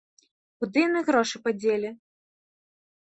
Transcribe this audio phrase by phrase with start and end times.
[0.61, 1.89] Куды яны грошы падзелі?